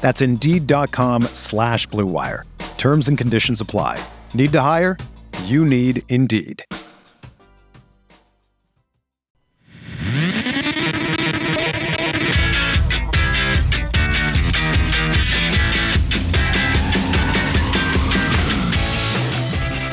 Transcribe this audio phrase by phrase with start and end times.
[0.00, 2.44] That's Indeed.com slash BlueWire.
[2.78, 4.02] Terms and conditions apply.
[4.34, 4.96] Need to hire?
[5.44, 6.64] You need Indeed.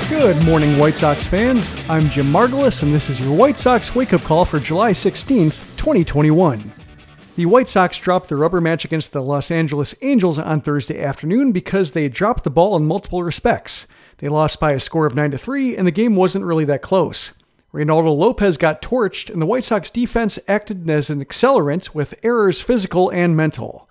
[0.09, 1.69] Good morning, White Sox fans.
[1.89, 5.77] I'm Jim Margalus, and this is your White Sox wake up call for July 16th,
[5.77, 6.71] 2021.
[7.37, 11.51] The White Sox dropped the rubber match against the Los Angeles Angels on Thursday afternoon
[11.51, 13.85] because they dropped the ball in multiple respects.
[14.17, 16.81] They lost by a score of 9 to 3, and the game wasn't really that
[16.81, 17.33] close.
[17.71, 22.59] Reynaldo Lopez got torched, and the White Sox defense acted as an accelerant with errors
[22.59, 23.87] physical and mental.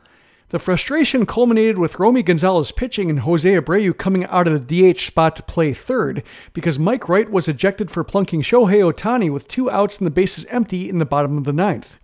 [0.49, 4.99] The frustration culminated with Romy Gonzalez pitching and Jose Abreu coming out of the DH
[5.03, 9.71] spot to play third because Mike Wright was ejected for plunking Shohei Ohtani with two
[9.71, 12.01] outs and the bases empty in the bottom of the ninth.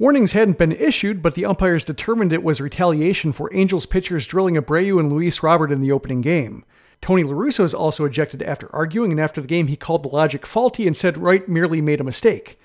[0.00, 4.54] Warnings hadn't been issued, but the umpires determined it was retaliation for Angels pitchers drilling
[4.54, 6.64] Abreu and Luis Robert in the opening game.
[7.02, 10.46] Tony LaRussa was also ejected after arguing, and after the game, he called the logic
[10.46, 12.58] faulty and said Wright merely made a mistake.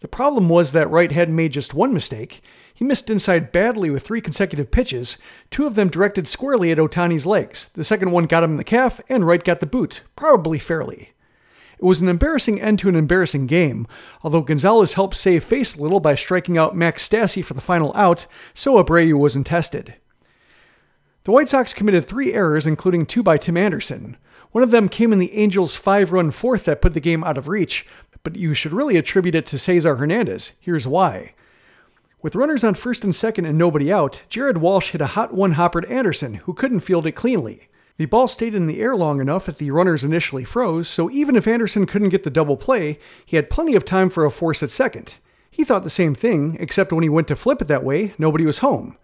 [0.00, 2.42] The problem was that Wright hadn't made just one mistake.
[2.74, 5.16] He missed inside badly with three consecutive pitches,
[5.48, 7.70] two of them directed squarely at Ohtani's legs.
[7.72, 11.12] The second one got him in the calf, and Wright got the boot, probably fairly.
[11.82, 13.88] It was an embarrassing end to an embarrassing game,
[14.22, 17.90] although Gonzalez helped save face a little by striking out Max Stassi for the final
[17.96, 19.96] out, so Abreu wasn't tested.
[21.24, 24.16] The White Sox committed three errors, including two by Tim Anderson.
[24.52, 27.36] One of them came in the Angels' five run fourth that put the game out
[27.36, 27.84] of reach,
[28.22, 30.52] but you should really attribute it to Cesar Hernandez.
[30.60, 31.34] Here's why.
[32.22, 35.52] With runners on first and second and nobody out, Jared Walsh hit a hot one
[35.52, 37.66] hopper to Anderson, who couldn't field it cleanly.
[38.02, 41.36] The ball stayed in the air long enough that the runners initially froze, so even
[41.36, 44.60] if Anderson couldn't get the double play, he had plenty of time for a force
[44.60, 45.18] at second.
[45.52, 48.44] He thought the same thing, except when he went to flip it that way, nobody
[48.44, 48.96] was home.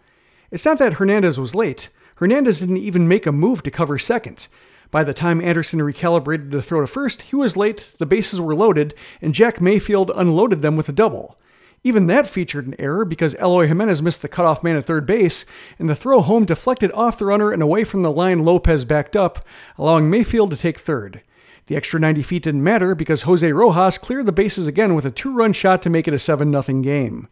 [0.50, 1.90] It's not that Hernandez was late.
[2.16, 4.48] Hernandez didn't even make a move to cover second.
[4.90, 8.56] By the time Anderson recalibrated to throw to first, he was late, the bases were
[8.56, 11.38] loaded, and Jack Mayfield unloaded them with a double.
[11.84, 15.44] Even that featured an error because Eloy Jimenez missed the cutoff man at third base,
[15.78, 19.16] and the throw home deflected off the runner and away from the line Lopez backed
[19.16, 19.46] up,
[19.76, 21.22] allowing Mayfield to take third.
[21.66, 25.10] The extra 90 feet didn't matter because Jose Rojas cleared the bases again with a
[25.10, 27.28] two run shot to make it a 7 0 game.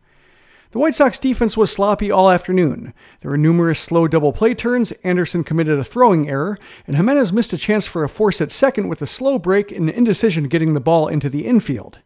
[0.73, 2.93] The White Sox defense was sloppy all afternoon.
[3.21, 7.53] There were numerous slow double play turns, Anderson committed a throwing error, and Jimenez missed
[7.55, 10.81] a chance for a force at second with a slow break and indecision getting the
[10.81, 12.01] ball into the infield.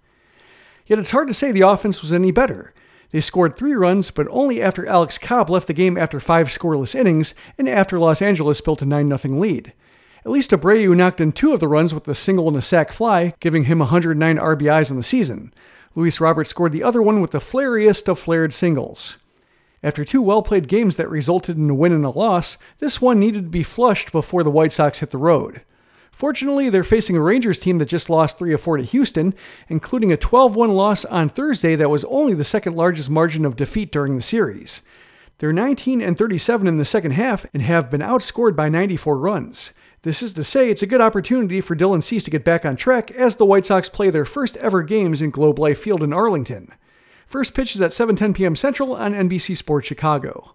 [0.90, 2.74] Yet it's hard to say the offense was any better.
[3.12, 6.96] They scored three runs, but only after Alex Cobb left the game after five scoreless
[6.96, 9.72] innings and after Los Angeles built a 9 0 lead.
[10.24, 12.90] At least Abreu knocked in two of the runs with a single and a sac
[12.90, 15.54] fly, giving him 109 RBIs in the season.
[15.94, 19.16] Luis Robert scored the other one with the flariest of flared singles.
[19.84, 23.20] After two well played games that resulted in a win and a loss, this one
[23.20, 25.62] needed to be flushed before the White Sox hit the road.
[26.20, 29.32] Fortunately, they're facing a Rangers team that just lost 3 4 to Houston,
[29.70, 33.56] including a 12 1 loss on Thursday that was only the second largest margin of
[33.56, 34.82] defeat during the series.
[35.38, 39.72] They're 19 and 37 in the second half and have been outscored by 94 runs.
[40.02, 42.76] This is to say, it's a good opportunity for Dylan Cease to get back on
[42.76, 46.12] track as the White Sox play their first ever games in Globe Life Field in
[46.12, 46.70] Arlington.
[47.26, 48.56] First pitch is at 7:10 p.m.
[48.56, 50.54] Central on NBC Sports Chicago.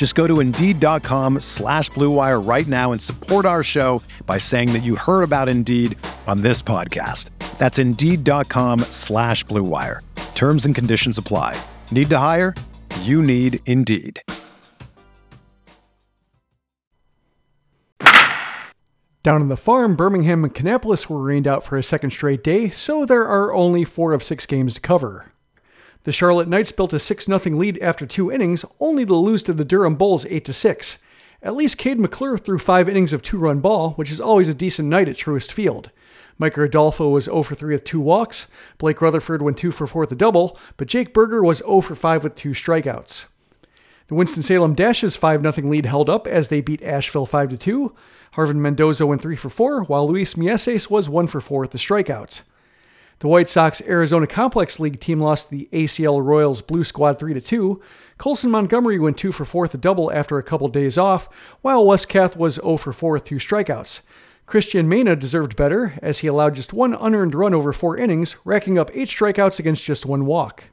[0.00, 4.78] Just go to Indeed.com slash BlueWire right now and support our show by saying that
[4.82, 5.94] you heard about Indeed
[6.26, 7.28] on this podcast.
[7.58, 10.00] That's Indeed.com slash BlueWire.
[10.34, 11.54] Terms and conditions apply.
[11.90, 12.54] Need to hire?
[13.02, 14.22] You need Indeed.
[19.22, 22.70] Down on the farm, Birmingham and Kannapolis were rained out for a second straight day,
[22.70, 25.26] so there are only four of six games to cover.
[26.04, 29.52] The Charlotte Knights built a 6 0 lead after two innings, only to lose to
[29.52, 30.98] the Durham Bulls 8 6.
[31.42, 34.54] At least Cade McClure threw five innings of two run ball, which is always a
[34.54, 35.90] decent night at Truist Field.
[36.38, 38.46] Micker Adolfo was 0 for 3 with two walks.
[38.78, 41.94] Blake Rutherford went 2 for 4 with a double, but Jake Burger was 0 for
[41.94, 43.26] 5 with two strikeouts.
[44.08, 47.94] The Winston-Salem Dashes 5 0 lead held up as they beat Asheville 5 2.
[48.34, 51.78] Harvin Mendoza went 3 for 4, while Luis Mieses was 1 for 4 with the
[51.78, 52.40] strikeouts.
[53.20, 57.38] The White Sox Arizona Complex League team lost to the ACL Royals Blue Squad 3
[57.38, 57.78] 2.
[58.16, 61.28] Colson Montgomery went 2 for 4 with a double after a couple days off,
[61.60, 64.00] while Wes Kath was 0 for 4 with two strikeouts.
[64.46, 68.78] Cristian Mena deserved better, as he allowed just one unearned run over four innings, racking
[68.78, 70.64] up eight strikeouts against just one walk.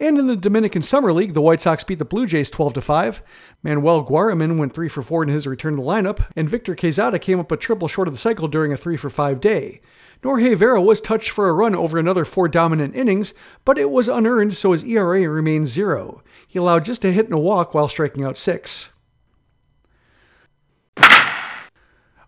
[0.00, 3.22] And in the Dominican Summer League, the White Sox beat the Blue Jays 12 5.
[3.62, 7.20] Manuel Guarreman went 3 for 4 in his return to the lineup, and Victor Quezada
[7.20, 9.82] came up a triple short of the cycle during a 3 for 5 day.
[10.22, 14.08] Norge Vera was touched for a run over another four dominant innings, but it was
[14.08, 16.22] unearned, so his ERA remained zero.
[16.46, 18.90] He allowed just a hit and a walk while striking out six.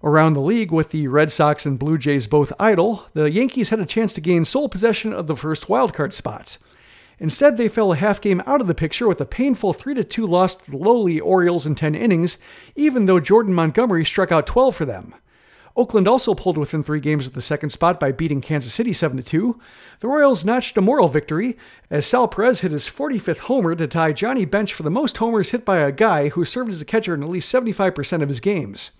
[0.02, 3.78] Around the league, with the Red Sox and Blue Jays both idle, the Yankees had
[3.78, 6.58] a chance to gain sole possession of the first wildcard spots.
[7.22, 10.26] Instead, they fell a half game out of the picture with a painful 3 2
[10.26, 12.36] loss to the lowly Orioles in 10 innings,
[12.74, 15.14] even though Jordan Montgomery struck out 12 for them.
[15.76, 19.22] Oakland also pulled within three games of the second spot by beating Kansas City 7
[19.22, 19.60] 2.
[20.00, 21.56] The Royals notched a moral victory
[21.90, 25.52] as Sal Perez hit his 45th homer to tie Johnny Bench for the most homers
[25.52, 28.40] hit by a guy who served as a catcher in at least 75% of his
[28.40, 28.90] games.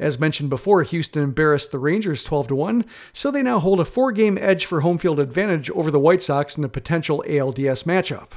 [0.00, 4.12] As mentioned before, Houston embarrassed the Rangers 12 1, so they now hold a four
[4.12, 8.30] game edge for home field advantage over the White Sox in a potential ALDS matchup.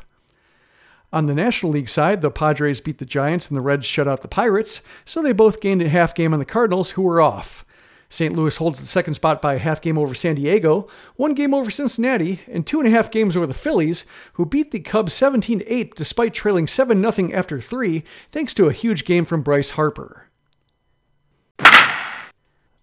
[1.13, 4.21] On the National League side, the Padres beat the Giants and the Reds shut out
[4.21, 7.65] the Pirates, so they both gained a half game on the Cardinals, who were off.
[8.09, 8.35] St.
[8.35, 11.71] Louis holds the second spot by a half game over San Diego, one game over
[11.71, 15.63] Cincinnati, and two and a half games over the Phillies, who beat the Cubs 17
[15.65, 20.27] 8 despite trailing 7 0 after three, thanks to a huge game from Bryce Harper.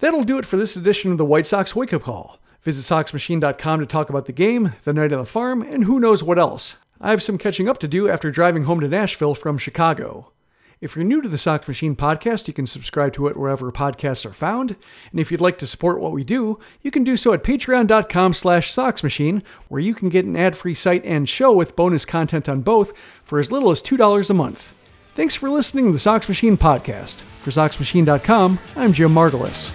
[0.00, 2.38] That'll do it for this edition of the White Sox Wake Up Call.
[2.62, 6.22] Visit SoxMachine.com to talk about the game, the night on the farm, and who knows
[6.22, 6.76] what else.
[7.00, 10.32] I have some catching up to do after driving home to Nashville from Chicago.
[10.80, 14.24] If you're new to the Sox Machine podcast, you can subscribe to it wherever podcasts
[14.24, 14.76] are found.
[15.10, 18.32] And if you'd like to support what we do, you can do so at patreon.com
[18.32, 22.62] slash soxmachine, where you can get an ad-free site and show with bonus content on
[22.62, 22.94] both
[23.24, 24.74] for as little as $2 a month.
[25.14, 27.16] Thanks for listening to the Sox Machine podcast.
[27.42, 29.72] For SoxMachine.com, I'm Jim Margalus.